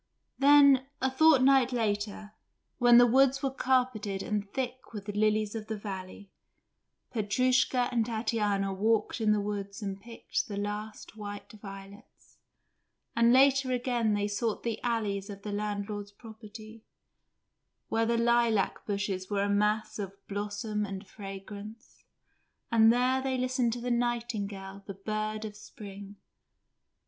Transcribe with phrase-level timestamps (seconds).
[0.39, 2.31] Then a fortnight later,
[2.79, 6.31] when the woods were carpeted and thick with lilies of the valley,
[7.13, 12.39] Petrushka and Tatiana walked in the woods and picked the last white violets,
[13.15, 16.83] and later again they sought the alleys of the landlord's property,
[17.89, 22.05] where the lilac bushes were a mass of blossom and fragrance,
[22.71, 26.15] and there they listened to the nightingale, the bird of spring.